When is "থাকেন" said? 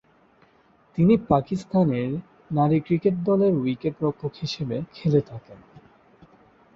5.21-5.59